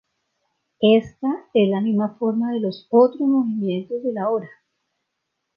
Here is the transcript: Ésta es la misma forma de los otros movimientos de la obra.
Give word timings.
Ésta 0.97 1.29
es 1.53 1.69
la 1.69 1.79
misma 1.79 2.15
forma 2.17 2.51
de 2.53 2.59
los 2.59 2.87
otros 2.89 3.21
movimientos 3.21 4.01
de 4.01 4.11
la 4.13 4.31
obra. 4.31 4.49